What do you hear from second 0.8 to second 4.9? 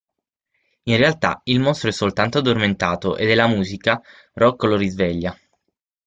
In realtà, il mostro è soltanto addormentato e della musica rock lo